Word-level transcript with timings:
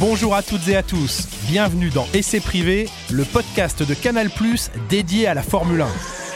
Bonjour 0.00 0.34
à 0.34 0.42
toutes 0.42 0.66
et 0.68 0.76
à 0.76 0.82
tous, 0.82 1.28
bienvenue 1.46 1.90
dans 1.90 2.06
Essai 2.14 2.40
privé, 2.40 2.88
le 3.10 3.24
podcast 3.24 3.82
de 3.82 3.92
Canal 3.92 4.30
dédié 4.88 5.26
à 5.26 5.34
la 5.34 5.42
Formule 5.42 5.82
1. 5.82 5.88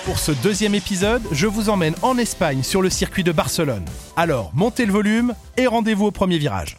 Pour 0.05 0.19
ce 0.19 0.33
deuxième 0.33 0.75
épisode, 0.75 1.23
je 1.33 1.47
vous 1.47 1.71
emmène 1.71 1.95
en 2.03 2.19
Espagne 2.19 2.63
sur 2.63 2.83
le 2.83 2.91
circuit 2.91 3.25
de 3.25 3.33
Barcelone. 3.33 3.85
Alors, 4.17 4.51
montez 4.55 4.85
le 4.85 4.93
volume 4.93 5.35
et 5.57 5.67
rendez-vous 5.67 6.05
au 6.05 6.11
premier 6.11 6.37
virage. 6.37 6.77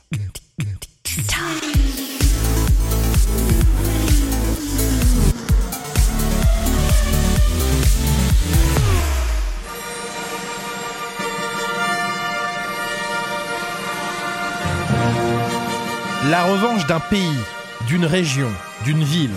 La 16.29 16.43
revanche 16.43 16.85
d'un 16.87 16.99
pays, 16.99 17.39
d'une 17.87 18.03
région, 18.03 18.49
d'une 18.83 19.03
ville. 19.03 19.29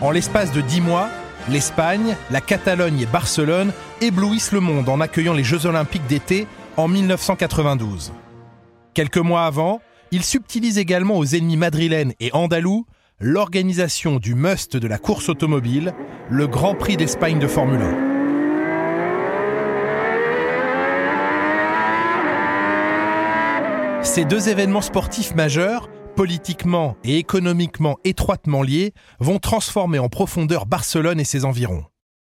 En 0.00 0.10
l'espace 0.10 0.50
de 0.50 0.62
dix 0.62 0.80
mois, 0.80 1.10
l'Espagne, 1.50 2.16
la 2.30 2.40
Catalogne 2.40 3.00
et 3.00 3.06
Barcelone 3.06 3.70
éblouissent 4.00 4.52
le 4.52 4.60
monde 4.60 4.88
en 4.88 5.02
accueillant 5.02 5.34
les 5.34 5.44
Jeux 5.44 5.66
olympiques 5.66 6.06
d'été 6.06 6.46
en 6.78 6.88
1992. 6.88 8.12
Quelques 8.94 9.18
mois 9.18 9.44
avant, 9.44 9.82
ils 10.10 10.24
subtilisent 10.24 10.78
également 10.78 11.18
aux 11.18 11.26
ennemis 11.26 11.58
madrilènes 11.58 12.14
et 12.18 12.30
andalous 12.32 12.86
l'organisation 13.18 14.16
du 14.16 14.34
must 14.34 14.78
de 14.78 14.88
la 14.88 14.96
course 14.96 15.28
automobile, 15.28 15.92
le 16.30 16.46
Grand 16.46 16.74
Prix 16.76 16.96
d'Espagne 16.96 17.38
de 17.38 17.46
Formule 17.46 17.82
1. 17.82 18.10
Ces 24.02 24.24
deux 24.24 24.48
événements 24.48 24.80
sportifs 24.80 25.34
majeurs 25.34 25.89
politiquement 26.14 26.96
et 27.04 27.18
économiquement 27.18 27.98
étroitement 28.04 28.62
liés, 28.62 28.92
vont 29.18 29.38
transformer 29.38 29.98
en 29.98 30.08
profondeur 30.08 30.66
Barcelone 30.66 31.20
et 31.20 31.24
ses 31.24 31.44
environs. 31.44 31.84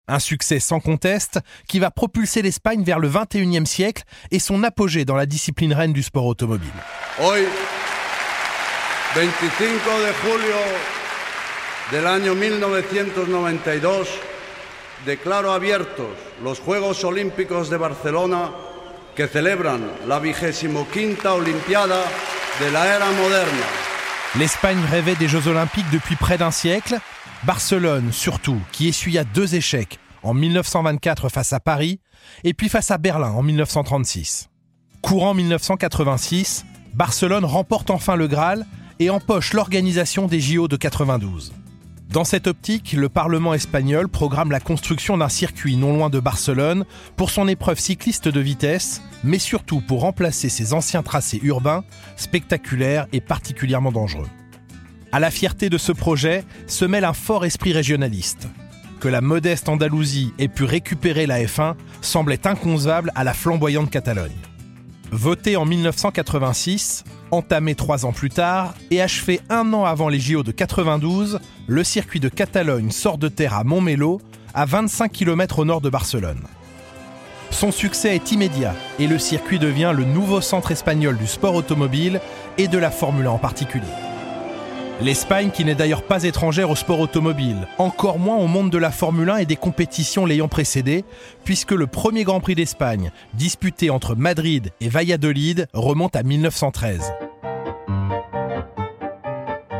Un 0.07 0.19
succès 0.19 0.59
sans 0.59 0.79
conteste 0.79 1.39
qui 1.67 1.79
va 1.79 1.89
propulser 1.89 2.41
l'Espagne 2.41 2.83
vers 2.83 2.99
le 2.99 3.09
21e 3.09 3.65
siècle 3.65 4.03
et 4.31 4.39
son 4.39 4.63
apogée 4.63 5.05
dans 5.05 5.15
la 5.15 5.25
discipline 5.25 5.73
reine 5.73 5.93
du 5.93 6.03
sport 6.03 6.25
automobile. 6.25 6.71
Hoy, 7.21 7.45
25 9.15 9.29
de 9.61 10.13
julio 10.21 10.57
del 11.91 12.07
año 12.07 12.35
1992, 12.35 14.07
declaro 15.05 15.51
abiertos 15.51 16.17
los 16.43 16.59
Juegos 16.59 17.03
Olímpicos 17.03 17.69
de 17.69 17.77
Barcelona 17.77 18.51
que 19.15 19.27
celebran 19.27 19.81
la 20.07 20.19
vigésimo 20.19 20.87
quinta 20.91 21.33
Olimpiada 21.33 22.03
de. 22.59 24.39
L'Espagne 24.39 24.79
rêvait 24.89 25.15
des 25.15 25.27
Jeux 25.27 25.47
Olympiques 25.47 25.89
depuis 25.91 26.15
près 26.15 26.37
d'un 26.37 26.51
siècle. 26.51 26.99
Barcelone, 27.45 28.11
surtout, 28.11 28.59
qui 28.71 28.87
essuya 28.87 29.23
deux 29.23 29.55
échecs 29.55 29.99
en 30.21 30.33
1924 30.33 31.29
face 31.29 31.51
à 31.53 31.59
Paris 31.59 31.99
et 32.43 32.53
puis 32.53 32.69
face 32.69 32.91
à 32.91 32.97
Berlin 32.97 33.31
en 33.31 33.41
1936. 33.41 34.49
Courant 35.01 35.33
1986, 35.33 36.65
Barcelone 36.93 37.45
remporte 37.45 37.89
enfin 37.89 38.15
le 38.15 38.27
Graal 38.27 38.65
et 38.99 39.09
empoche 39.09 39.53
l'organisation 39.53 40.27
des 40.27 40.39
JO 40.39 40.67
de 40.67 40.77
92. 40.77 41.53
Dans 42.13 42.23
cette 42.23 42.45
optique, 42.45 42.93
le 42.93 43.09
Parlement 43.09 43.55
espagnol 43.55 44.07
programme 44.07 44.51
la 44.51 44.59
construction 44.59 45.17
d'un 45.17 45.29
circuit 45.29 45.75
non 45.77 45.95
loin 45.95 46.11
de 46.11 46.19
Barcelone 46.19 46.85
pour 47.15 47.31
son 47.31 47.47
épreuve 47.47 47.79
cycliste 47.79 48.27
de 48.27 48.39
vitesse, 48.39 49.01
mais 49.23 49.39
surtout 49.39 49.81
pour 49.81 50.01
remplacer 50.01 50.47
ses 50.47 50.75
anciens 50.75 51.01
tracés 51.01 51.39
urbains, 51.41 51.83
spectaculaires 52.15 53.07
et 53.13 53.19
particulièrement 53.19 53.91
dangereux. 53.91 54.27
À 55.11 55.19
la 55.19 55.31
fierté 55.31 55.71
de 55.71 55.79
ce 55.79 55.91
projet 55.91 56.43
se 56.67 56.85
mêle 56.85 57.05
un 57.05 57.13
fort 57.13 57.45
esprit 57.45 57.73
régionaliste. 57.73 58.47
Que 58.99 59.07
la 59.07 59.21
modeste 59.21 59.67
Andalousie 59.67 60.35
ait 60.37 60.49
pu 60.49 60.65
récupérer 60.65 61.25
la 61.25 61.43
F1 61.43 61.73
semblait 62.01 62.45
inconcevable 62.45 63.11
à 63.15 63.23
la 63.23 63.33
flamboyante 63.33 63.89
Catalogne. 63.89 64.52
Voté 65.15 65.57
en 65.57 65.65
1986, 65.65 67.03
entamé 67.29 67.75
trois 67.75 68.03
ans 68.07 68.11
plus 68.11 68.31
tard 68.31 68.73
et 68.89 68.99
achevé 68.99 69.41
un 69.47 69.71
an 69.71 69.85
avant 69.85 70.09
les 70.09 70.19
JO 70.19 70.41
de 70.41 70.51
92, 70.51 71.39
le 71.67 71.83
circuit 71.83 72.19
de 72.19 72.29
Catalogne 72.29 72.89
sort 72.89 73.19
de 73.19 73.27
terre 73.27 73.53
à 73.53 73.63
Montmelo, 73.63 74.19
à 74.55 74.65
25 74.65 75.11
km 75.11 75.59
au 75.59 75.65
nord 75.65 75.81
de 75.81 75.91
Barcelone. 75.91 76.41
Son 77.51 77.71
succès 77.71 78.15
est 78.15 78.31
immédiat 78.31 78.73
et 78.97 79.05
le 79.05 79.19
circuit 79.19 79.59
devient 79.59 79.93
le 79.95 80.03
nouveau 80.03 80.41
centre 80.41 80.71
espagnol 80.71 81.15
du 81.15 81.27
sport 81.27 81.53
automobile 81.53 82.19
et 82.57 82.67
de 82.67 82.79
la 82.79 82.89
Formule 82.89 83.27
1 83.27 83.29
en 83.29 83.37
particulier. 83.37 84.02
L'Espagne, 85.01 85.49
qui 85.51 85.65
n'est 85.65 85.75
d'ailleurs 85.75 86.03
pas 86.03 86.23
étrangère 86.23 86.69
au 86.69 86.75
sport 86.75 86.99
automobile, 86.99 87.67
encore 87.77 88.19
moins 88.19 88.37
au 88.37 88.47
monde 88.47 88.69
de 88.69 88.77
la 88.77 88.91
Formule 88.91 89.29
1 89.29 89.37
et 89.37 89.45
des 89.45 89.55
compétitions 89.55 90.25
l'ayant 90.25 90.47
précédé, 90.47 91.03
puisque 91.43 91.71
le 91.71 91.87
premier 91.87 92.23
Grand 92.23 92.39
Prix 92.39 92.55
d'Espagne, 92.55 93.11
disputé 93.33 93.89
entre 93.89 94.15
Madrid 94.15 94.71
et 94.79 94.89
Valladolid, 94.89 95.67
remonte 95.73 96.15
à 96.15 96.23
1913. 96.23 97.11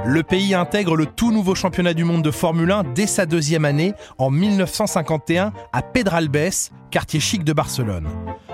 Le 0.06 0.22
pays 0.24 0.54
intègre 0.54 0.96
le 0.96 1.06
tout 1.06 1.32
nouveau 1.32 1.56
championnat 1.56 1.94
du 1.94 2.04
monde 2.04 2.24
de 2.24 2.32
Formule 2.32 2.72
1 2.72 2.84
dès 2.96 3.08
sa 3.08 3.26
deuxième 3.26 3.66
année, 3.66 3.94
en 4.18 4.30
1951, 4.30 5.54
à 5.72 5.82
Pedralbes, 5.82 6.50
quartier 6.92 7.20
chic 7.20 7.44
de 7.44 7.54
Barcelone 7.54 8.10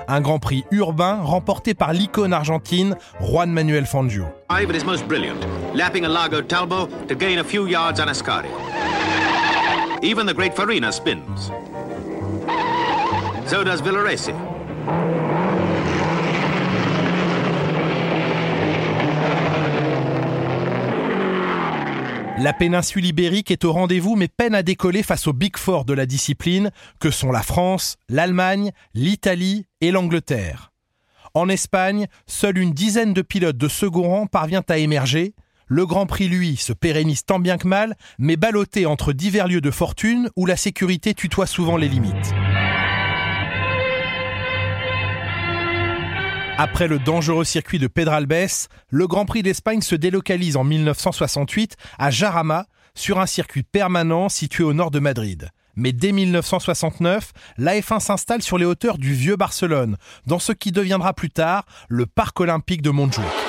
un 0.10 0.22
Grand 0.22 0.40
Prix 0.40 0.66
urbain 0.72 1.22
remporté 1.22 1.76
par 1.76 1.94
l'icône 1.94 2.34
argentine 2.34 2.98
Juan 3.22 3.52
Manuel 3.52 3.86
Fangio. 3.86 4.26
Even 10.02 10.26
the 10.26 10.34
great 10.34 10.56
Farina 10.56 10.92
spins. 10.92 11.52
So 13.46 13.66
does. 13.66 13.82
La 22.40 22.54
péninsule 22.54 23.06
ibérique 23.06 23.52
est 23.52 23.66
au 23.66 23.74
rendez-vous 23.74 24.16
mais 24.16 24.30
peine 24.30 24.56
à 24.56 24.64
décoller 24.64 25.04
face 25.04 25.28
aux 25.28 25.34
Big 25.34 25.58
Four 25.58 25.84
de 25.84 25.92
la 25.92 26.06
discipline 26.06 26.72
que 27.02 27.12
sont 27.12 27.34
la 27.34 27.44
France, 27.44 27.98
l'Allemagne, 28.08 28.72
l'Italie 28.94 29.66
et 29.82 29.92
l'Angleterre. 29.92 30.72
En 31.34 31.50
Espagne, 31.50 32.08
seule 32.28 32.58
une 32.60 32.72
dizaine 32.72 33.14
de 33.14 33.22
pilotes 33.22 33.58
de 33.58 33.68
second 33.68 34.08
rang 34.08 34.26
parvient 34.26 34.64
à 34.70 34.78
émerger. 34.78 35.34
Le 35.68 35.86
Grand 35.86 36.06
Prix, 36.06 36.30
lui, 36.30 36.56
se 36.56 36.72
pérennise 36.72 37.26
tant 37.26 37.40
bien 37.40 37.58
que 37.58 37.68
mal, 37.68 37.98
mais 38.18 38.38
ballotté 38.38 38.86
entre 38.86 39.12
divers 39.12 39.50
lieux 39.50 39.60
de 39.60 39.70
fortune 39.70 40.30
où 40.38 40.46
la 40.46 40.56
sécurité 40.56 41.14
tutoie 41.14 41.46
souvent 41.46 41.76
les 41.76 41.90
limites. 41.90 42.34
Après 46.62 46.90
le 46.90 47.00
dangereux 47.00 47.46
circuit 47.46 47.80
de 47.80 47.88
Pedralbes, 47.88 48.50
le 48.90 49.08
Grand 49.08 49.26
Prix 49.26 49.44
d'Espagne 49.44 49.80
se 49.80 49.96
délocalise 49.96 50.58
en 50.58 50.66
1968 50.66 51.78
à 51.98 52.12
Jarama, 52.12 52.66
sur 52.96 53.18
un 53.18 53.26
circuit 53.26 53.64
permanent 53.64 54.28
situé 54.28 54.66
au 54.66 54.74
nord 54.74 54.92
de 54.92 55.00
Madrid. 55.00 55.52
Mais 55.78 55.94
dès 55.94 56.12
1969, 56.12 57.32
la 57.58 57.80
F1 57.80 58.02
s'installe 58.02 58.42
sur 58.42 58.58
les 58.58 58.66
hauteurs 58.66 58.98
du 58.98 59.14
vieux 59.14 59.38
Barcelone, 59.38 59.96
dans 60.26 60.40
ce 60.40 60.52
qui 60.52 60.74
deviendra 60.74 61.14
plus 61.14 61.30
tard 61.30 61.64
le 61.88 62.06
Parc 62.06 62.38
olympique 62.42 62.82
de 62.82 62.90
Montjuic. 62.90 63.49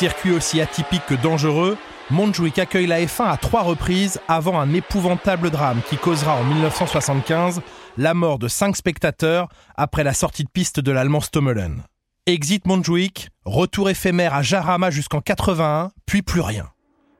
Circuit 0.00 0.32
aussi 0.32 0.62
atypique 0.62 1.04
que 1.06 1.14
dangereux, 1.14 1.76
Montjuic 2.08 2.58
accueille 2.58 2.86
la 2.86 3.02
F1 3.02 3.32
à 3.32 3.36
trois 3.36 3.60
reprises 3.60 4.18
avant 4.28 4.58
un 4.58 4.72
épouvantable 4.72 5.50
drame 5.50 5.82
qui 5.90 5.98
causera 5.98 6.36
en 6.36 6.44
1975 6.44 7.60
la 7.98 8.14
mort 8.14 8.38
de 8.38 8.48
cinq 8.48 8.76
spectateurs 8.76 9.50
après 9.76 10.02
la 10.02 10.14
sortie 10.14 10.44
de 10.44 10.48
piste 10.48 10.80
de 10.80 10.90
l'allemand 10.90 11.20
Stommelen. 11.20 11.82
Exit 12.24 12.66
Montjuic, 12.66 13.28
retour 13.44 13.90
éphémère 13.90 14.32
à 14.32 14.40
Jarama 14.40 14.90
jusqu'en 14.90 15.20
81, 15.20 15.90
puis 16.06 16.22
plus 16.22 16.40
rien. 16.40 16.70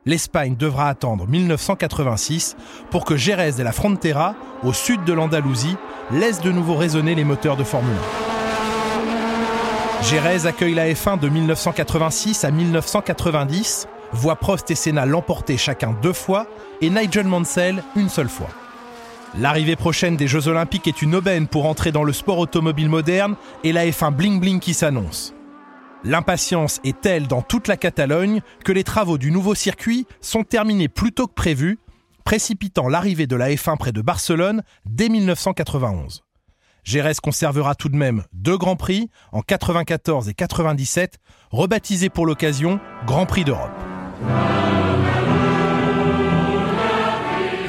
L'Espagne 0.07 0.57
devra 0.57 0.89
attendre 0.89 1.27
1986 1.27 2.57
pour 2.91 3.05
que 3.05 3.15
Jerez 3.15 3.61
et 3.61 3.63
la 3.63 3.73
Frontera, 3.73 4.37
au 4.63 4.73
sud 4.73 5.05
de 5.05 5.13
l'Andalousie, 5.13 5.77
laissent 6.11 6.41
de 6.41 6.51
nouveau 6.51 6.77
résonner 6.77 7.15
les 7.15 7.25
moteurs 7.25 7.59
de 7.59 7.65
Formule 7.65 7.93
1. 8.37 8.40
Jerez 10.03 10.47
accueille 10.47 10.75
la 10.75 10.91
F1 10.91 11.21
de 11.21 11.29
1986 11.29 12.45
à 12.45 12.51
1990 12.51 13.87
voit 14.13 14.37
Prost 14.37 14.71
et 14.71 14.75
Senna 14.75 15.07
l'emporter 15.07 15.57
chacun 15.57 15.95
deux 16.03 16.15
fois 16.15 16.47
et 16.81 16.91
Nigel 16.91 17.27
Mansell 17.27 17.85
une 17.97 18.09
seule 18.09 18.29
fois. 18.29 18.49
L'arrivée 19.39 19.77
prochaine 19.77 20.17
des 20.17 20.27
Jeux 20.27 20.49
Olympiques 20.49 20.89
est 20.89 21.03
une 21.03 21.15
aubaine 21.15 21.47
pour 21.47 21.67
entrer 21.67 21.93
dans 21.93 22.03
le 22.03 22.13
sport 22.13 22.39
automobile 22.39 22.89
moderne 22.89 23.37
et 23.63 23.73
la 23.73 23.87
F1 23.87 24.13
bling 24.13 24.41
bling 24.41 24.59
qui 24.59 24.75
s'annonce. 24.75 25.35
L'impatience 26.03 26.81
est 26.83 27.01
telle 27.01 27.29
dans 27.29 27.43
toute 27.43 27.69
la 27.69 27.77
Catalogne 27.77 28.41
que 28.65 28.73
les 28.73 28.85
travaux 28.85 29.19
du 29.19 29.31
nouveau 29.31 29.55
circuit 29.55 30.07
sont 30.21 30.45
terminés 30.45 30.89
plus 30.89 31.13
tôt 31.13 31.27
que 31.27 31.35
prévu, 31.35 31.79
précipitant 32.25 32.89
l'arrivée 32.89 33.27
de 33.27 33.37
la 33.37 33.51
F1 33.51 33.77
près 33.77 33.93
de 33.93 34.01
Barcelone 34.01 34.63
dès 34.87 35.11
1991. 35.11 36.23
Gérès 36.85 37.21
conservera 37.21 37.75
tout 37.75 37.89
de 37.89 37.97
même 37.97 38.25
deux 38.33 38.57
Grands 38.57 38.77
Prix 38.77 39.11
en 39.33 39.43
94 39.43 40.29
et 40.29 40.35
97, 40.35 41.19
rebaptisés 41.51 42.09
pour 42.09 42.27
l'occasion 42.27 42.81
Grand 43.07 43.27
Prix 43.27 43.45
d'Europe. 43.45 43.71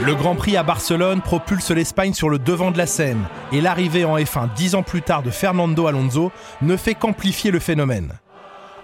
Le 0.04 0.16
Grand 0.16 0.36
Prix 0.36 0.58
à 0.58 0.64
Barcelone 0.64 1.22
propulse 1.22 1.70
l'Espagne 1.70 2.14
sur 2.14 2.30
le 2.30 2.40
devant 2.40 2.72
de 2.72 2.78
la 2.78 2.88
scène 2.88 3.24
et 3.52 3.62
l'arrivée 3.62 4.04
en 4.04 4.18
F1 4.18 4.52
dix 4.56 4.74
ans 4.74 4.82
plus 4.82 5.04
tard 5.04 5.22
de 5.22 5.30
Fernando 5.30 5.86
Alonso 5.86 6.32
ne 6.64 6.76
fait 6.76 6.96
qu'amplifier 6.96 7.52
le 7.52 7.60
phénomène. 7.60 8.14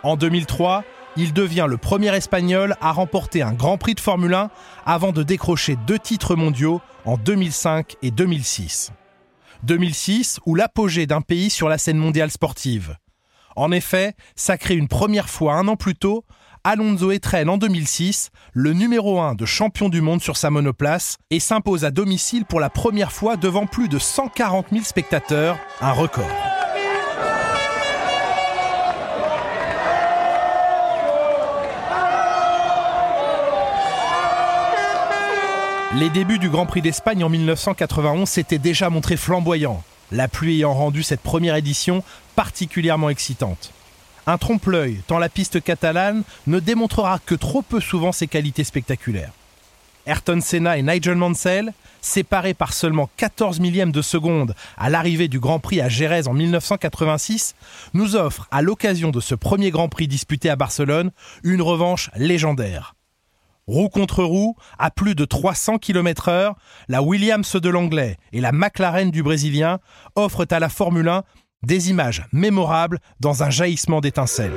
En 0.03 0.15
2003, 0.15 0.83
il 1.15 1.33
devient 1.33 1.65
le 1.68 1.77
premier 1.77 2.15
Espagnol 2.15 2.75
à 2.81 2.91
remporter 2.91 3.41
un 3.41 3.53
Grand 3.53 3.79
Prix 3.79 3.95
de 3.95 4.00
Formule 4.00 4.35
1 4.35 4.51
avant 4.85 5.12
de 5.12 5.24
décrocher 5.24 5.75
deux 5.88 5.97
titres 5.97 6.35
mondiaux 6.35 6.81
en 7.06 7.18
2005 7.18 7.95
et 8.03 8.12
2006. 8.12 8.91
2006 9.63 10.39
ou 10.45 10.56
l'apogée 10.56 11.07
d'un 11.07 11.21
pays 11.21 11.50
sur 11.50 11.69
la 11.69 11.77
scène 11.77 11.98
mondiale 11.98 12.31
sportive. 12.31 12.98
En 13.56 13.71
effet, 13.71 14.13
ça 14.36 14.57
crée 14.57 14.75
une 14.75 14.88
première 14.88 15.30
fois 15.30 15.56
un 15.56 15.68
an 15.68 15.75
plus 15.75 15.95
tôt 15.95 16.25
Alonso 16.63 17.12
étraîne 17.12 17.50
en 17.50 17.57
2006 17.57 18.30
le 18.51 18.74
numéro 18.74 19.21
1 19.21 19.36
de 19.36 19.45
champion 19.45 19.88
du 19.88 20.01
monde 20.01 20.21
sur 20.21 20.36
sa 20.36 20.50
monoplace 20.50 21.18
et 21.30 21.39
s'impose 21.39 21.86
à 21.86 21.92
domicile 21.92 22.44
pour 22.44 22.59
la 22.59 22.69
première 22.69 23.13
fois 23.13 23.38
devant 23.38 23.65
plus 23.65 23.88
de 23.88 23.98
140 23.98 24.68
000 24.71 24.83
spectateurs, 24.83 25.57
un 25.80 25.94
record. 25.94 26.56
Les 35.95 36.10
débuts 36.10 36.38
du 36.38 36.50
Grand 36.50 36.66
Prix 36.66 36.81
d'Espagne 36.81 37.24
en 37.24 37.30
1991 37.30 38.28
s'étaient 38.28 38.57
déjà 38.57 38.89
montrés 38.89 39.16
flamboyants, 39.16 39.81
la 40.12 40.28
pluie 40.28 40.57
ayant 40.57 40.74
rendu 40.74 41.01
cette 41.01 41.22
première 41.22 41.56
édition 41.56 42.04
particulièrement 42.36 43.10
excitante. 43.10 43.72
Un 44.28 44.38
trompe-l'œil, 44.38 45.01
tant 45.07 45.18
la 45.18 45.30
piste 45.30 45.63
catalane 45.63 46.24
ne 46.45 46.60
démontrera 46.60 47.19
que 47.25 47.36
trop 47.36 47.62
peu 47.62 47.80
souvent 47.80 48.12
ses 48.12 48.28
qualités 48.28 48.66
spectaculaires. 48.66 49.31
Ayrton 50.06 50.42
Senna 50.42 50.78
et 50.78 50.84
Nigel 50.84 51.16
Mansell, 51.16 51.74
séparés 52.01 52.54
par 52.54 52.74
seulement 52.74 53.10
14 53.16 53.62
millièmes 53.62 53.94
de 53.94 54.01
seconde 54.01 54.56
à 54.78 54.89
l'arrivée 54.89 55.30
du 55.30 55.39
Grand 55.39 55.60
Prix 55.60 55.80
à 55.80 55.88
Jerez 55.88 56.28
en 56.28 56.34
1986, 56.34 57.56
nous 57.94 58.18
offrent, 58.18 58.48
à 58.51 58.62
l'occasion 58.62 59.10
de 59.10 59.22
ce 59.22 59.36
premier 59.36 59.72
Grand 59.72 59.88
Prix 59.88 60.10
disputé 60.10 60.50
à 60.50 60.57
Barcelone, 60.57 61.12
une 61.44 61.62
revanche 61.62 62.12
légendaire. 62.18 62.97
Roue 63.68 63.90
contre 63.90 64.24
roue, 64.24 64.56
à 64.80 64.92
plus 64.92 65.14
de 65.14 65.25
300 65.25 65.78
km 65.78 66.30
heure, 66.30 66.56
la 66.88 67.02
Williams 67.02 67.56
de 67.58 67.69
l'anglais 67.69 68.16
et 68.31 68.40
la 68.40 68.54
McLaren 68.54 69.12
du 69.12 69.24
brésilien 69.24 69.80
offrent 70.16 70.48
à 70.50 70.60
la 70.60 70.69
Formule 70.69 71.10
1 71.10 71.24
des 71.64 71.90
images 71.90 72.25
mémorables 72.31 73.00
dans 73.19 73.44
un 73.44 73.50
jaillissement 73.50 74.00
d'étincelles. 74.00 74.54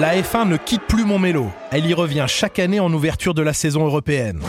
La 0.00 0.16
F1 0.16 0.48
ne 0.48 0.56
quitte 0.56 0.82
plus 0.88 1.04
Montmélo. 1.04 1.50
Elle 1.70 1.86
y 1.86 1.94
revient 1.94 2.24
chaque 2.28 2.58
année 2.58 2.80
en 2.80 2.92
ouverture 2.92 3.34
de 3.34 3.42
la 3.42 3.52
saison 3.52 3.84
européenne. 3.84 4.40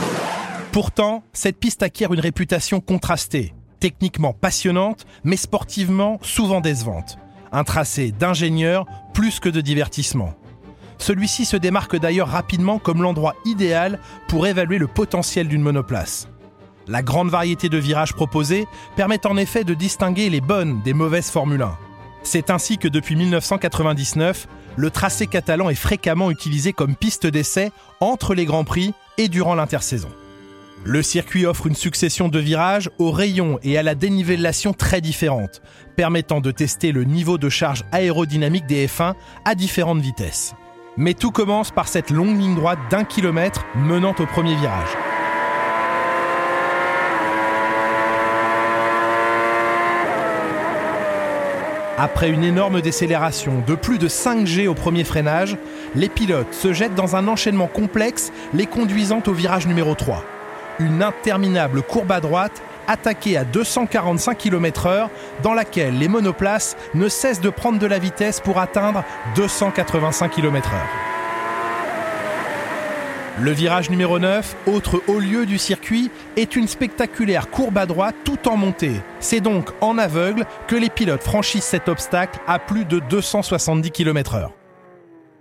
Pourtant, 0.72 1.24
cette 1.34 1.60
piste 1.60 1.84
acquiert 1.84 2.14
une 2.14 2.22
réputation 2.22 2.80
contrastée, 2.80 3.54
techniquement 3.82 4.32
passionnante, 4.32 5.06
mais 5.26 5.36
sportivement 5.36 6.20
souvent 6.22 6.62
décevante. 6.62 7.18
Un 7.52 7.66
tracé 7.66 8.14
d'ingénieur 8.14 8.86
plus 9.14 9.42
que 9.42 9.50
de 9.50 9.60
divertissement. 9.60 10.34
Celui-ci 10.98 11.44
se 11.44 11.58
démarque 11.58 11.98
d'ailleurs 11.98 12.30
rapidement 12.30 12.80
comme 12.80 13.02
l'endroit 13.02 13.36
idéal 13.44 14.00
pour 14.30 14.48
évaluer 14.48 14.78
le 14.78 14.88
potentiel 14.88 15.50
d'une 15.50 15.64
monoplace. 15.64 16.30
La 16.88 17.02
grande 17.02 17.30
variété 17.30 17.70
de 17.70 17.78
virages 17.78 18.14
proposés 18.14 18.68
permet 18.96 19.26
en 19.26 19.36
effet 19.36 19.64
de 19.64 19.74
distinguer 19.74 20.30
les 20.30 20.42
bonnes 20.42 20.82
des 20.84 20.94
mauvaises 20.94 21.30
Formule 21.30 21.64
1. 21.64 21.78
C'est 22.24 22.52
ainsi 22.52 22.78
que 22.78 22.88
depuis 22.88 23.16
1999, 23.16 24.48
le 24.76 24.90
tracé 24.92 25.26
catalan 25.28 25.70
est 25.70 25.76
fréquemment 25.76 26.32
utilisé 26.32 26.72
comme 26.72 26.96
piste 26.96 27.26
d'essai 27.26 27.72
entre 28.00 28.36
les 28.36 28.46
Grands 28.46 28.64
Prix 28.64 28.94
et 29.18 29.28
durant 29.28 29.56
l'intersaison. 29.56 30.10
Le 30.84 31.04
circuit 31.04 31.46
offre 31.46 31.68
une 31.68 31.76
succession 31.76 32.28
de 32.28 32.40
virages 32.40 32.90
aux 32.98 33.12
rayons 33.12 33.60
et 33.62 33.78
à 33.78 33.84
la 33.84 33.94
dénivellation 33.94 34.74
très 34.74 35.00
différentes, 35.00 35.62
permettant 35.96 36.42
de 36.42 36.50
tester 36.50 36.92
le 36.92 37.04
niveau 37.04 37.38
de 37.38 37.50
charge 37.50 37.84
aérodynamique 37.92 38.66
des 38.66 38.88
F1 38.88 39.14
à 39.46 39.54
différentes 39.54 40.02
vitesses. 40.02 40.56
Mais 40.98 41.14
tout 41.14 41.30
commence 41.30 41.70
par 41.70 41.88
cette 41.88 42.10
longue 42.10 42.36
ligne 42.40 42.56
droite 42.56 42.80
d'un 42.90 43.04
kilomètre 43.04 43.64
menant 43.76 44.16
au 44.18 44.26
premier 44.26 44.56
virage. 44.56 44.90
Après 52.00 52.32
une 52.32 52.44
énorme 52.44 52.82
décélération 52.82 53.64
de 53.68 53.76
plus 53.76 54.00
de 54.00 54.08
5 54.08 54.48
G 54.48 54.68
au 54.68 54.74
premier 54.74 55.04
freinage, 55.04 55.58
les 55.94 56.10
pilotes 56.10 56.56
se 56.56 56.74
jettent 56.74 56.96
dans 56.96 57.16
un 57.16 57.28
enchaînement 57.28 57.68
complexe 57.68 58.32
les 58.56 58.66
conduisant 58.66 59.22
au 59.28 59.34
virage 59.34 59.68
numéro 59.68 59.94
3. 59.94 60.26
Une 60.80 61.04
interminable 61.04 61.82
courbe 61.82 62.12
à 62.12 62.20
droite 62.20 62.62
attaquée 62.88 63.38
à 63.38 63.46
245 63.46 64.38
km/h, 64.38 65.10
dans 65.44 65.54
laquelle 65.54 65.98
les 65.98 66.08
monoplaces 66.08 66.76
ne 66.94 67.08
cessent 67.08 67.42
de 67.42 67.50
prendre 67.50 67.80
de 67.80 67.88
la 67.88 68.00
vitesse 68.00 68.40
pour 68.40 68.60
atteindre 68.60 69.04
285 69.36 70.30
km/h. 70.30 70.72
Le 73.40 73.52
virage 73.52 73.90
numéro 73.90 74.20
9, 74.20 74.56
autre 74.68 75.02
haut 75.08 75.20
lieu 75.20 75.46
du 75.46 75.58
circuit, 75.58 76.12
est 76.36 76.56
une 76.56 76.68
spectaculaire 76.68 77.50
courbe 77.50 77.78
à 77.78 77.86
droite 77.86 78.16
tout 78.24 78.48
en 78.48 78.58
montée. 78.58 79.02
C'est 79.20 79.40
donc 79.40 79.70
en 79.80 79.98
aveugle 79.98 80.46
que 80.68 80.76
les 80.76 80.90
pilotes 80.90 81.24
franchissent 81.24 81.66
cet 81.66 81.88
obstacle 81.88 82.40
à 82.46 82.60
plus 82.60 82.86
de 82.86 83.00
270 83.00 83.90
km/h. 83.92 84.50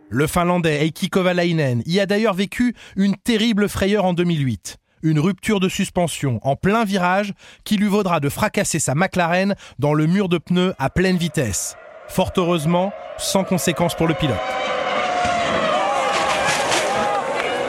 Le 0.09 0.27
Finlandais 0.27 0.81
Heikki 0.81 1.09
Kovalainen 1.09 1.83
y 1.85 2.01
a 2.01 2.07
d'ailleurs 2.07 2.35
vécu 2.35 2.75
une 2.97 3.17
terrible 3.17 3.69
frayeur 3.69 4.05
en 4.05 4.13
2008 4.13 4.80
une 5.03 5.19
rupture 5.19 5.61
de 5.61 5.69
suspension 5.69 6.41
en 6.43 6.57
plein 6.57 6.85
virage 6.85 7.33
qui 7.65 7.77
lui 7.77 7.89
vaudra 7.89 8.21
de 8.21 8.29
fracasser 8.29 8.79
sa 8.79 8.95
McLaren 8.95 9.55
dans 9.79 9.95
le 9.95 10.07
mur 10.07 10.29
de 10.29 10.39
pneus 10.39 10.75
à 10.79 10.91
pleine 10.91 11.17
vitesse. 11.17 11.77
Fort 12.09 12.33
heureusement, 12.37 12.93
sans 13.19 13.45
conséquence 13.45 13.95
pour 13.95 14.09
le 14.09 14.15
pilote. 14.15 14.37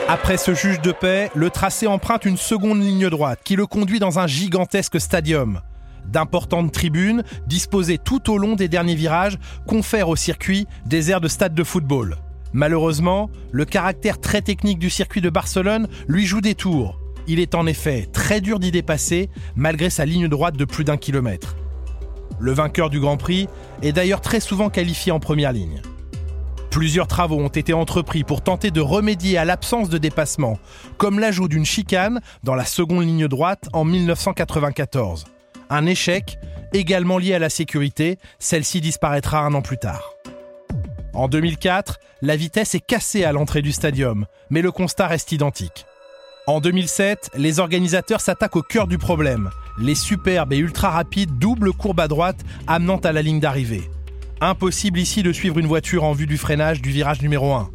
Après 0.08 0.36
ce 0.36 0.52
juge 0.52 0.80
de 0.80 0.92
paix, 0.92 1.30
le 1.34 1.48
tracé 1.48 1.86
emprunte 1.86 2.24
une 2.24 2.36
seconde 2.36 2.82
ligne 2.82 3.08
droite 3.08 3.40
qui 3.44 3.56
le 3.56 3.66
conduit 3.66 3.98
dans 3.98 4.18
un 4.18 4.26
gigantesque 4.26 5.00
stadium. 5.00 5.62
D'importantes 6.06 6.72
tribunes, 6.72 7.22
disposées 7.46 7.98
tout 7.98 8.30
au 8.30 8.36
long 8.36 8.54
des 8.54 8.68
derniers 8.68 8.94
virages, 8.94 9.38
confèrent 9.66 10.08
au 10.08 10.16
circuit 10.16 10.66
des 10.84 11.10
aires 11.10 11.20
de 11.20 11.28
stade 11.28 11.54
de 11.54 11.64
football. 11.64 12.16
Malheureusement, 12.52 13.30
le 13.52 13.64
caractère 13.64 14.20
très 14.20 14.42
technique 14.42 14.78
du 14.78 14.90
circuit 14.90 15.22
de 15.22 15.30
Barcelone 15.30 15.88
lui 16.08 16.26
joue 16.26 16.42
des 16.42 16.54
tours. 16.54 17.01
Il 17.26 17.38
est 17.38 17.54
en 17.54 17.66
effet 17.66 18.08
très 18.12 18.40
dur 18.40 18.58
d'y 18.58 18.70
dépasser 18.70 19.30
malgré 19.54 19.90
sa 19.90 20.04
ligne 20.04 20.28
droite 20.28 20.56
de 20.56 20.64
plus 20.64 20.84
d'un 20.84 20.96
kilomètre. 20.96 21.56
Le 22.40 22.52
vainqueur 22.52 22.90
du 22.90 22.98
Grand 22.98 23.16
Prix 23.16 23.48
est 23.82 23.92
d'ailleurs 23.92 24.20
très 24.20 24.40
souvent 24.40 24.70
qualifié 24.70 25.12
en 25.12 25.20
première 25.20 25.52
ligne. 25.52 25.80
Plusieurs 26.70 27.06
travaux 27.06 27.38
ont 27.38 27.48
été 27.48 27.74
entrepris 27.74 28.24
pour 28.24 28.40
tenter 28.40 28.70
de 28.70 28.80
remédier 28.80 29.36
à 29.36 29.44
l'absence 29.44 29.90
de 29.90 29.98
dépassement, 29.98 30.58
comme 30.96 31.20
l'ajout 31.20 31.46
d'une 31.46 31.66
chicane 31.66 32.20
dans 32.44 32.54
la 32.54 32.64
seconde 32.64 33.04
ligne 33.04 33.28
droite 33.28 33.68
en 33.74 33.84
1994. 33.84 35.26
Un 35.68 35.86
échec 35.86 36.38
également 36.72 37.18
lié 37.18 37.34
à 37.34 37.38
la 37.38 37.50
sécurité, 37.50 38.18
celle-ci 38.38 38.80
disparaîtra 38.80 39.40
un 39.40 39.52
an 39.52 39.60
plus 39.60 39.78
tard. 39.78 40.14
En 41.12 41.28
2004, 41.28 42.00
la 42.22 42.36
vitesse 42.36 42.74
est 42.74 42.80
cassée 42.80 43.24
à 43.24 43.32
l'entrée 43.32 43.60
du 43.60 43.72
stadium, 43.72 44.26
mais 44.48 44.62
le 44.62 44.72
constat 44.72 45.08
reste 45.08 45.30
identique. 45.32 45.84
En 46.48 46.58
2007, 46.58 47.30
les 47.36 47.60
organisateurs 47.60 48.20
s'attaquent 48.20 48.56
au 48.56 48.62
cœur 48.62 48.88
du 48.88 48.98
problème, 48.98 49.50
les 49.78 49.94
superbes 49.94 50.52
et 50.52 50.58
ultra 50.58 50.90
rapides 50.90 51.38
doubles 51.38 51.72
courbes 51.72 52.00
à 52.00 52.08
droite 52.08 52.40
amenant 52.66 52.96
à 52.96 53.12
la 53.12 53.22
ligne 53.22 53.38
d'arrivée. 53.38 53.88
Impossible 54.40 54.98
ici 54.98 55.22
de 55.22 55.32
suivre 55.32 55.60
une 55.60 55.68
voiture 55.68 56.02
en 56.02 56.12
vue 56.12 56.26
du 56.26 56.36
freinage 56.36 56.82
du 56.82 56.90
virage 56.90 57.22
numéro 57.22 57.52
1. 57.52 57.70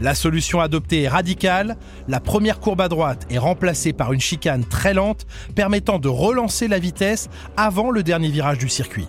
La 0.00 0.14
solution 0.14 0.60
adoptée 0.60 1.02
est 1.02 1.08
radicale, 1.08 1.76
la 2.08 2.20
première 2.20 2.58
courbe 2.58 2.80
à 2.80 2.88
droite 2.88 3.26
est 3.28 3.36
remplacée 3.36 3.92
par 3.92 4.14
une 4.14 4.20
chicane 4.20 4.64
très 4.64 4.94
lente 4.94 5.26
permettant 5.54 5.98
de 5.98 6.08
relancer 6.08 6.68
la 6.68 6.78
vitesse 6.78 7.28
avant 7.58 7.90
le 7.90 8.02
dernier 8.02 8.30
virage 8.30 8.56
du 8.56 8.70
circuit. 8.70 9.08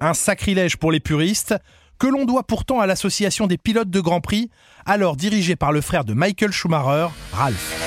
Un 0.00 0.12
sacrilège 0.12 0.76
pour 0.76 0.90
les 0.90 1.00
puristes, 1.00 1.54
que 1.98 2.06
l'on 2.06 2.24
doit 2.24 2.42
pourtant 2.42 2.80
à 2.80 2.86
l'association 2.86 3.46
des 3.46 3.58
pilotes 3.58 3.90
de 3.90 4.00
Grand 4.00 4.20
Prix, 4.20 4.50
alors 4.84 5.16
dirigée 5.16 5.56
par 5.56 5.72
le 5.72 5.80
frère 5.80 6.04
de 6.04 6.14
Michael 6.14 6.52
Schumacher, 6.52 7.08
Ralph. 7.32 7.86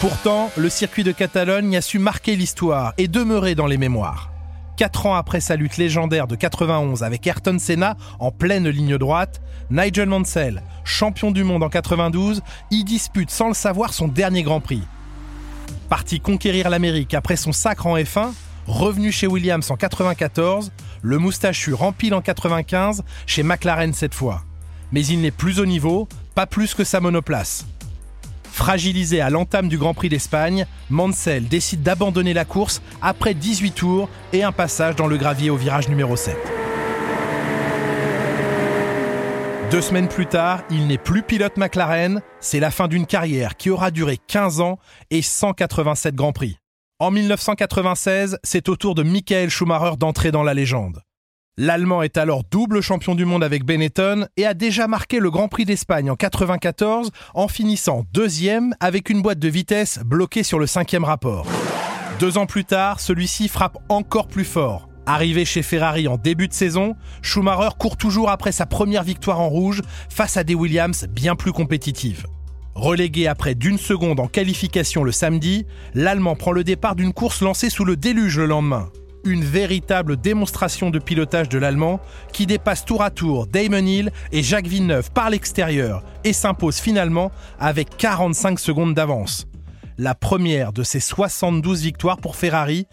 Pourtant, 0.00 0.50
le 0.56 0.70
circuit 0.70 1.04
de 1.04 1.12
Catalogne 1.12 1.76
a 1.76 1.82
su 1.82 1.98
marquer 1.98 2.34
l'histoire 2.34 2.94
et 2.96 3.06
demeurer 3.06 3.54
dans 3.54 3.66
les 3.66 3.76
mémoires. 3.76 4.30
Quatre 4.78 5.04
ans 5.04 5.14
après 5.14 5.40
sa 5.40 5.56
lutte 5.56 5.76
légendaire 5.76 6.26
de 6.26 6.36
91 6.36 7.02
avec 7.02 7.26
Ayrton 7.26 7.58
Senna 7.58 7.98
en 8.18 8.30
pleine 8.30 8.66
ligne 8.70 8.96
droite, 8.96 9.42
Nigel 9.70 10.08
Mansell, 10.08 10.62
champion 10.84 11.32
du 11.32 11.44
monde 11.44 11.62
en 11.62 11.68
92, 11.68 12.40
y 12.70 12.84
dispute 12.84 13.30
sans 13.30 13.48
le 13.48 13.54
savoir 13.54 13.92
son 13.92 14.08
dernier 14.08 14.42
Grand 14.42 14.60
Prix. 14.60 14.80
Parti 15.90 16.20
conquérir 16.20 16.70
l'Amérique 16.70 17.14
après 17.14 17.34
son 17.34 17.50
sacre 17.50 17.88
en 17.88 17.96
F1, 17.96 18.30
revenu 18.68 19.10
chez 19.10 19.26
Williams 19.26 19.68
en 19.72 19.76
94, 19.76 20.70
le 21.02 21.18
moustachu 21.18 21.74
rempile 21.74 22.14
en 22.14 22.20
95 22.20 23.02
chez 23.26 23.42
McLaren 23.42 23.92
cette 23.92 24.14
fois. 24.14 24.44
Mais 24.92 25.04
il 25.04 25.20
n'est 25.20 25.32
plus 25.32 25.58
au 25.58 25.66
niveau, 25.66 26.08
pas 26.36 26.46
plus 26.46 26.74
que 26.74 26.84
sa 26.84 27.00
monoplace. 27.00 27.66
Fragilisé 28.52 29.20
à 29.20 29.30
l'entame 29.30 29.68
du 29.68 29.78
Grand 29.78 29.92
Prix 29.92 30.08
d'Espagne, 30.08 30.64
Mansell 30.90 31.48
décide 31.48 31.82
d'abandonner 31.82 32.34
la 32.34 32.44
course 32.44 32.82
après 33.02 33.34
18 33.34 33.72
tours 33.72 34.08
et 34.32 34.44
un 34.44 34.52
passage 34.52 34.94
dans 34.94 35.08
le 35.08 35.16
gravier 35.16 35.50
au 35.50 35.56
virage 35.56 35.88
numéro 35.88 36.14
7. 36.14 36.59
Deux 39.70 39.82
semaines 39.82 40.08
plus 40.08 40.26
tard, 40.26 40.64
il 40.68 40.88
n'est 40.88 40.98
plus 40.98 41.22
pilote 41.22 41.56
McLaren, 41.56 42.22
c'est 42.40 42.58
la 42.58 42.72
fin 42.72 42.88
d'une 42.88 43.06
carrière 43.06 43.56
qui 43.56 43.70
aura 43.70 43.92
duré 43.92 44.18
15 44.26 44.60
ans 44.60 44.80
et 45.10 45.22
187 45.22 46.16
Grands 46.16 46.32
Prix. 46.32 46.56
En 46.98 47.12
1996, 47.12 48.38
c'est 48.42 48.68
au 48.68 48.74
tour 48.74 48.96
de 48.96 49.04
Michael 49.04 49.48
Schumacher 49.48 49.96
d'entrer 49.96 50.32
dans 50.32 50.42
la 50.42 50.54
légende. 50.54 51.02
L'Allemand 51.56 52.02
est 52.02 52.16
alors 52.16 52.42
double 52.42 52.80
champion 52.80 53.14
du 53.14 53.24
monde 53.24 53.44
avec 53.44 53.64
Benetton 53.64 54.26
et 54.36 54.44
a 54.44 54.54
déjà 54.54 54.88
marqué 54.88 55.20
le 55.20 55.30
Grand 55.30 55.46
Prix 55.46 55.66
d'Espagne 55.66 56.10
en 56.10 56.16
94 56.16 57.12
en 57.34 57.46
finissant 57.46 58.04
deuxième 58.12 58.74
avec 58.80 59.08
une 59.08 59.22
boîte 59.22 59.38
de 59.38 59.48
vitesse 59.48 60.00
bloquée 60.04 60.42
sur 60.42 60.58
le 60.58 60.66
cinquième 60.66 61.04
rapport. 61.04 61.46
Deux 62.18 62.38
ans 62.38 62.46
plus 62.46 62.64
tard, 62.64 62.98
celui-ci 62.98 63.46
frappe 63.46 63.78
encore 63.88 64.26
plus 64.26 64.44
fort. 64.44 64.89
Arrivé 65.06 65.44
chez 65.44 65.62
Ferrari 65.62 66.08
en 66.08 66.16
début 66.16 66.48
de 66.48 66.52
saison, 66.52 66.94
Schumacher 67.22 67.70
court 67.78 67.96
toujours 67.96 68.30
après 68.30 68.52
sa 68.52 68.66
première 68.66 69.02
victoire 69.02 69.40
en 69.40 69.48
rouge 69.48 69.82
face 70.08 70.36
à 70.36 70.44
des 70.44 70.54
Williams 70.54 71.06
bien 71.10 71.36
plus 71.36 71.52
compétitives. 71.52 72.26
Relégué 72.74 73.26
après 73.26 73.54
d'une 73.54 73.78
seconde 73.78 74.20
en 74.20 74.28
qualification 74.28 75.02
le 75.02 75.12
samedi, 75.12 75.66
l'Allemand 75.94 76.36
prend 76.36 76.52
le 76.52 76.64
départ 76.64 76.94
d'une 76.94 77.12
course 77.12 77.42
lancée 77.42 77.70
sous 77.70 77.84
le 77.84 77.96
déluge 77.96 78.38
le 78.38 78.46
lendemain. 78.46 78.88
Une 79.24 79.44
véritable 79.44 80.16
démonstration 80.16 80.90
de 80.90 80.98
pilotage 80.98 81.48
de 81.48 81.58
l'Allemand 81.58 82.00
qui 82.32 82.46
dépasse 82.46 82.84
tour 82.84 83.02
à 83.02 83.10
tour 83.10 83.46
Damon 83.46 83.84
Hill 83.84 84.12
et 84.32 84.42
Jacques 84.42 84.66
Villeneuve 84.66 85.10
par 85.10 85.28
l'extérieur 85.28 86.02
et 86.24 86.32
s'impose 86.32 86.78
finalement 86.78 87.30
avec 87.58 87.96
45 87.98 88.58
secondes 88.58 88.94
d'avance 88.94 89.46
la 90.00 90.14
première 90.14 90.72
de 90.72 90.82
ses 90.82 90.98
72 90.98 91.82
victoires 91.82 92.16
pour 92.16 92.34
Ferrari, 92.34 92.86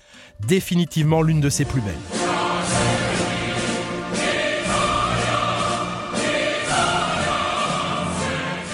définitivement 0.45 1.21
l'une 1.21 1.39
de 1.39 1.49
ses 1.49 1.63
plus 1.63 1.79
belles. 1.79 1.95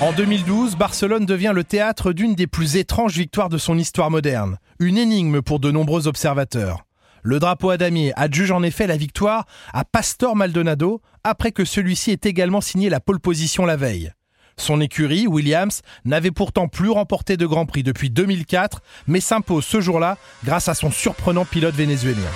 En 0.01 0.11
2012, 0.13 0.75
Barcelone 0.75 1.27
devient 1.27 1.51
le 1.53 1.63
théâtre 1.63 2.11
d'une 2.11 2.33
des 2.33 2.47
plus 2.47 2.75
étranges 2.75 3.15
victoires 3.15 3.49
de 3.49 3.59
son 3.59 3.77
histoire 3.77 4.09
moderne, 4.09 4.57
une 4.79 4.97
énigme 4.97 5.43
pour 5.43 5.59
de 5.59 5.69
nombreux 5.69 6.07
observateurs. 6.07 6.85
Le 7.21 7.37
drapeau 7.37 7.69
à 7.69 7.77
damier 7.77 8.13
adjuge 8.15 8.51
en 8.51 8.63
effet 8.63 8.87
la 8.87 8.97
victoire 8.97 9.45
à 9.73 9.85
Pastor 9.85 10.35
Maldonado 10.35 11.01
après 11.23 11.51
que 11.51 11.65
celui-ci 11.65 12.09
ait 12.09 12.19
également 12.23 12.61
signé 12.61 12.89
la 12.89 12.99
pole 12.99 13.19
position 13.19 13.65
la 13.65 13.77
veille. 13.77 14.11
Son 14.57 14.81
écurie, 14.81 15.27
Williams, 15.27 15.81
n'avait 16.05 16.31
pourtant 16.31 16.67
plus 16.67 16.89
remporté 16.89 17.37
de 17.37 17.45
Grand 17.45 17.65
Prix 17.65 17.83
depuis 17.83 18.09
2004, 18.09 18.81
mais 19.07 19.19
s'impose 19.19 19.65
ce 19.65 19.81
jour-là 19.81 20.17
grâce 20.45 20.67
à 20.67 20.73
son 20.73 20.91
surprenant 20.91 21.45
pilote 21.45 21.75
vénézuélien. 21.75 22.29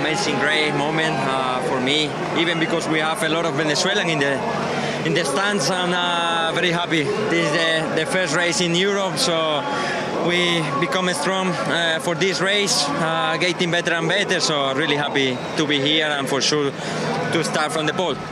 Amazing, 0.00 0.38
great 0.38 0.72
moment 0.78 1.14
uh, 1.26 1.60
for 1.68 1.78
me, 1.78 2.08
even 2.38 2.58
because 2.58 2.88
we 2.88 3.00
have 3.00 3.22
a 3.22 3.28
lot 3.28 3.44
of 3.44 3.54
Venezuelan 3.54 4.08
in 4.08 4.18
the 4.18 4.38
in 5.04 5.12
the 5.12 5.24
stands. 5.24 5.70
I'm 5.70 5.92
uh, 5.92 6.52
very 6.54 6.72
happy. 6.72 7.04
This 7.28 7.46
is 7.46 7.52
the, 7.52 8.00
the 8.00 8.06
first 8.06 8.34
race 8.34 8.62
in 8.62 8.74
Europe, 8.74 9.18
so 9.18 9.62
we 10.26 10.62
become 10.80 11.12
strong 11.12 11.48
uh, 11.48 11.98
for 12.00 12.14
this 12.14 12.40
race, 12.40 12.86
uh, 12.88 13.36
getting 13.38 13.70
better 13.70 13.92
and 13.92 14.08
better. 14.08 14.40
So 14.40 14.72
really 14.74 14.96
happy 14.96 15.36
to 15.58 15.66
be 15.66 15.78
here 15.78 16.06
and 16.06 16.26
for 16.26 16.40
sure 16.40 16.72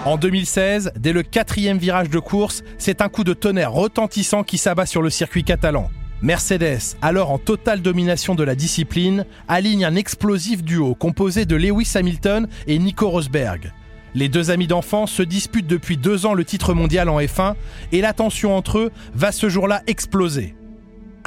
en 0.04 0.16
2016, 0.16 0.92
dès 0.98 1.12
le 1.12 1.22
quatrième 1.22 1.78
virage 1.78 2.10
de 2.10 2.18
course, 2.18 2.64
c'est 2.78 3.00
un 3.00 3.08
coup 3.08 3.22
de 3.22 3.32
tonnerre 3.32 3.72
retentissant 3.72 4.42
qui 4.42 4.58
s'abat 4.58 4.86
sur 4.86 5.02
le 5.02 5.10
circuit 5.10 5.44
catalan. 5.44 5.88
Mercedes, 6.20 6.96
alors 7.00 7.30
en 7.30 7.38
totale 7.38 7.80
domination 7.80 8.34
de 8.34 8.42
la 8.42 8.56
discipline, 8.56 9.24
aligne 9.46 9.84
un 9.84 9.94
explosif 9.94 10.64
duo 10.64 10.96
composé 10.96 11.44
de 11.44 11.54
Lewis 11.54 11.92
Hamilton 11.94 12.48
et 12.66 12.78
Nico 12.78 13.08
Rosberg. 13.08 13.72
Les 14.14 14.28
deux 14.28 14.50
amis 14.50 14.66
d'enfance 14.66 15.12
se 15.12 15.22
disputent 15.22 15.68
depuis 15.68 15.96
deux 15.96 16.26
ans 16.26 16.34
le 16.34 16.44
titre 16.44 16.74
mondial 16.74 17.08
en 17.08 17.20
F1 17.20 17.54
et 17.92 18.00
la 18.00 18.12
tension 18.12 18.56
entre 18.56 18.78
eux 18.78 18.90
va 19.14 19.30
ce 19.30 19.48
jour-là 19.48 19.82
exploser. 19.86 20.56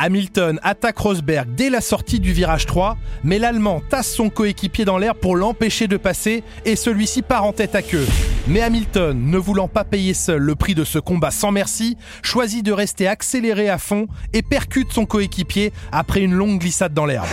Hamilton 0.03 0.59
attaque 0.63 0.97
Rosberg 0.97 1.53
dès 1.53 1.69
la 1.69 1.79
sortie 1.79 2.19
du 2.19 2.33
virage 2.33 2.65
3, 2.65 2.97
mais 3.23 3.37
l'Allemand 3.37 3.83
tasse 3.87 4.11
son 4.11 4.31
coéquipier 4.31 4.83
dans 4.83 4.97
l'air 4.97 5.13
pour 5.13 5.35
l'empêcher 5.35 5.87
de 5.87 5.95
passer 5.95 6.43
et 6.65 6.75
celui-ci 6.75 7.21
part 7.21 7.45
en 7.45 7.53
tête 7.53 7.75
à 7.75 7.83
queue. 7.83 8.07
Mais 8.47 8.61
Hamilton, 8.61 9.29
ne 9.29 9.37
voulant 9.37 9.67
pas 9.67 9.83
payer 9.83 10.15
seul 10.15 10.41
le 10.41 10.55
prix 10.55 10.73
de 10.73 10.83
ce 10.83 10.97
combat 10.97 11.29
sans 11.29 11.51
merci, 11.51 11.97
choisit 12.23 12.65
de 12.65 12.71
rester 12.71 13.07
accéléré 13.07 13.69
à 13.69 13.77
fond 13.77 14.07
et 14.33 14.41
percute 14.41 14.91
son 14.91 15.05
coéquipier 15.05 15.71
après 15.91 16.21
une 16.21 16.33
longue 16.33 16.59
glissade 16.59 16.95
dans 16.95 17.05
l'herbe. 17.05 17.27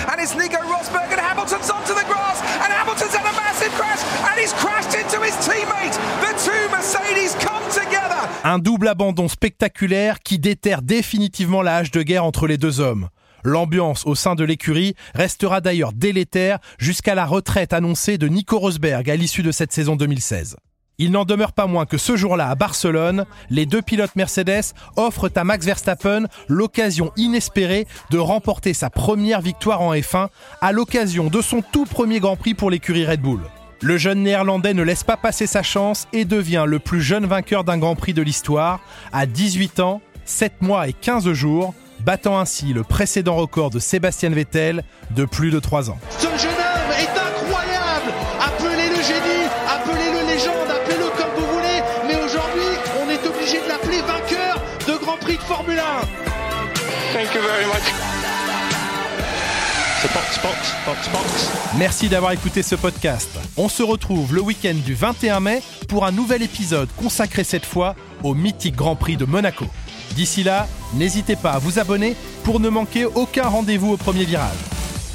Un 8.45 8.61
double 8.61 8.87
abandon 8.87 9.26
spectaculaire 9.26 10.21
qui 10.21 10.38
déterre 10.38 10.83
définitivement 10.83 11.61
la 11.61 11.76
hache 11.76 11.90
de 11.90 12.02
guerre 12.02 12.25
entre 12.25 12.47
les 12.47 12.57
deux 12.57 12.78
hommes. 12.78 13.09
L'ambiance 13.42 14.07
au 14.07 14.14
sein 14.14 14.37
de 14.37 14.45
l'écurie 14.45 14.95
restera 15.12 15.61
d'ailleurs 15.61 15.92
délétère 15.92 16.59
jusqu'à 16.78 17.16
la 17.16 17.26
retraite 17.26 17.73
annoncée 17.73 18.16
de 18.16 18.28
Nico 18.28 18.59
Rosberg 18.59 19.11
à 19.11 19.16
l'issue 19.16 19.42
de 19.42 19.50
cette 19.50 19.73
saison 19.73 19.97
2016. 19.97 20.57
Il 20.99 21.11
n'en 21.11 21.25
demeure 21.25 21.52
pas 21.52 21.66
moins 21.66 21.85
que 21.85 21.99
ce 21.99 22.16
jour-là 22.16 22.49
à 22.49 22.54
Barcelone, 22.54 23.25
les 23.50 23.66
deux 23.66 23.83
pilotes 23.83 24.16
Mercedes 24.16 24.73
offrent 24.97 25.30
à 25.35 25.45
Max 25.45 25.66
Verstappen 25.66 26.26
l'occasion 26.49 27.12
inespérée 27.16 27.87
de 28.11 28.18
remporter 28.18 28.73
sa 28.73 28.88
première 28.88 29.40
victoire 29.40 29.80
en 29.80 29.95
F1 29.95 30.28
à 30.61 30.73
l'occasion 30.73 31.28
de 31.28 31.40
son 31.42 31.62
tout 31.62 31.87
premier 31.87 32.21
Grand 32.21 32.37
Prix 32.37 32.54
pour 32.54 32.71
l'écurie 32.71 33.07
Red 33.07 33.21
Bull. 33.21 33.40
Le 33.80 33.97
jeune 33.97 34.25
néerlandais 34.25 34.75
ne 34.75 34.82
laisse 34.82 35.04
pas 35.04 35.16
passer 35.16 35.47
sa 35.47 35.62
chance 35.62 36.08
et 36.12 36.25
devient 36.25 36.64
le 36.66 36.80
plus 36.80 37.00
jeune 37.00 37.26
vainqueur 37.26 37.62
d'un 37.62 37.78
Grand 37.78 37.94
Prix 37.94 38.12
de 38.12 38.23
l'histoire 38.23 38.80
à 39.12 39.25
18 39.26 39.78
ans, 39.78 40.00
7 40.25 40.62
mois 40.62 40.88
et 40.88 40.92
15 40.92 41.32
jours, 41.32 41.75
battant 42.04 42.40
ainsi 42.40 42.73
le 42.73 42.82
précédent 42.82 43.37
record 43.37 43.70
de 43.70 43.78
Sébastien 43.78 44.30
Vettel 44.30 44.82
de 45.12 45.25
plus 45.25 45.50
de 45.50 45.61
3 45.61 45.90
ans. 45.90 45.99
Merci 61.76 62.08
d'avoir 62.08 62.32
écouté 62.32 62.62
ce 62.62 62.74
podcast. 62.74 63.28
On 63.56 63.68
se 63.68 63.82
retrouve 63.82 64.34
le 64.34 64.40
week-end 64.40 64.74
du 64.74 64.94
21 64.94 65.40
mai 65.40 65.62
pour 65.88 66.04
un 66.06 66.12
nouvel 66.12 66.42
épisode 66.42 66.88
consacré 66.96 67.44
cette 67.44 67.66
fois 67.66 67.94
au 68.22 68.34
mythique 68.34 68.76
Grand 68.76 68.96
Prix 68.96 69.16
de 69.16 69.24
Monaco. 69.24 69.66
D'ici 70.14 70.42
là, 70.42 70.66
n'hésitez 70.94 71.36
pas 71.36 71.52
à 71.52 71.58
vous 71.58 71.78
abonner 71.78 72.16
pour 72.44 72.60
ne 72.60 72.68
manquer 72.68 73.04
aucun 73.04 73.48
rendez-vous 73.48 73.92
au 73.92 73.96
premier 73.96 74.24
virage. 74.24 74.56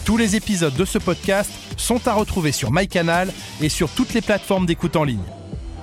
Tous 0.05 0.17
les 0.17 0.35
épisodes 0.35 0.75
de 0.75 0.85
ce 0.85 0.97
podcast 0.97 1.51
sont 1.77 2.07
à 2.07 2.13
retrouver 2.13 2.51
sur 2.51 2.71
MyCanal 2.71 3.33
et 3.61 3.69
sur 3.69 3.89
toutes 3.89 4.13
les 4.13 4.21
plateformes 4.21 4.65
d'écoute 4.65 4.95
en 4.95 5.03
ligne. 5.03 5.23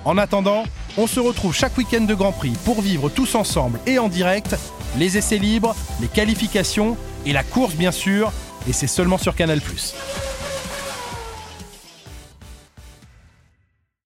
En 0.04 0.18
attendant, 0.18 0.64
on 0.96 1.06
se 1.06 1.20
retrouve 1.20 1.54
chaque 1.54 1.76
week-end 1.76 2.02
de 2.02 2.14
Grand 2.14 2.32
Prix 2.32 2.52
pour 2.64 2.80
vivre 2.80 3.08
tous 3.08 3.34
ensemble 3.34 3.80
et 3.86 3.98
en 3.98 4.08
direct 4.08 4.56
les 4.98 5.18
essais 5.18 5.38
libres, 5.38 5.74
les 6.00 6.08
qualifications 6.08 6.96
et 7.26 7.32
la 7.32 7.42
course 7.42 7.74
bien 7.74 7.92
sûr 7.92 8.32
et 8.68 8.72
c'est 8.72 8.86
seulement 8.86 9.18
sur 9.18 9.34
Canal+. 9.34 9.60